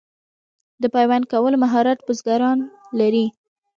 د 0.81 0.83
پیوند 0.95 1.23
کولو 1.31 1.57
مهارت 1.63 1.99
بزګران 2.07 2.59
لري. 2.99 3.25